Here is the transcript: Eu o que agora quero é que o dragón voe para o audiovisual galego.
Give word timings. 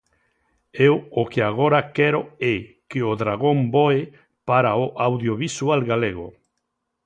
Eu 0.87 0.95
o 1.21 1.23
que 1.31 1.41
agora 1.49 1.79
quero 1.97 2.21
é 2.53 2.55
que 2.89 2.99
o 3.09 3.13
dragón 3.21 3.57
voe 3.75 3.99
para 4.49 4.71
o 4.83 4.85
audiovisual 5.07 5.79
galego. 5.91 6.27